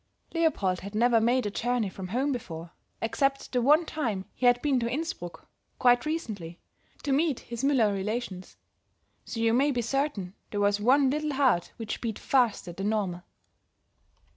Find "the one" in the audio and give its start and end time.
3.51-3.85